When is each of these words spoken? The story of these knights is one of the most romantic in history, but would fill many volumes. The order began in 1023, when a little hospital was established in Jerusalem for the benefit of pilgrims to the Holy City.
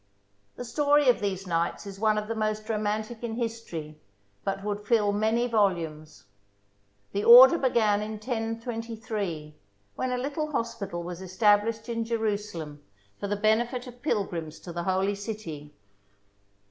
The 0.55 0.65
story 0.65 1.09
of 1.09 1.19
these 1.19 1.45
knights 1.45 1.85
is 1.85 1.99
one 1.99 2.17
of 2.17 2.27
the 2.27 2.33
most 2.33 2.67
romantic 2.67 3.21
in 3.21 3.35
history, 3.35 3.99
but 4.43 4.63
would 4.63 4.83
fill 4.87 5.11
many 5.11 5.45
volumes. 5.45 6.23
The 7.11 7.23
order 7.23 7.59
began 7.59 8.01
in 8.01 8.13
1023, 8.13 9.53
when 9.95 10.11
a 10.11 10.17
little 10.17 10.51
hospital 10.53 11.03
was 11.03 11.21
established 11.21 11.87
in 11.87 12.03
Jerusalem 12.03 12.81
for 13.19 13.27
the 13.27 13.35
benefit 13.35 13.85
of 13.85 14.01
pilgrims 14.01 14.57
to 14.61 14.73
the 14.73 14.85
Holy 14.85 15.13
City. 15.13 15.71